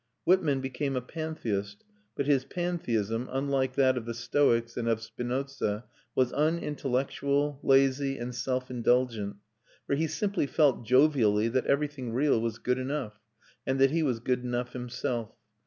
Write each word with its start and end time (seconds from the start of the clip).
Whitman 0.23 0.61
became 0.61 0.95
a 0.95 0.99
pantheist; 1.01 1.83
but 2.15 2.25
his 2.25 2.43
pantheism, 2.43 3.29
unlike 3.31 3.75
that 3.75 3.97
of 3.97 4.05
the 4.05 4.15
Stoics 4.15 4.75
and 4.75 4.87
of 4.89 4.99
Spinoza, 4.99 5.85
was 6.15 6.33
unintellectual, 6.33 7.59
lazy, 7.61 8.17
and 8.17 8.33
self 8.33 8.71
indulgent; 8.71 9.35
for 9.85 9.93
he 9.93 10.07
simply 10.07 10.47
felt 10.47 10.83
jovially 10.87 11.49
that 11.49 11.67
everything 11.67 12.13
real 12.13 12.41
was 12.41 12.57
good 12.57 12.79
enough, 12.79 13.19
and 13.67 13.77
that 13.79 13.91
he 13.91 14.01
was 14.01 14.19
good 14.19 14.43
enough 14.43 14.73
himself. 14.73 15.35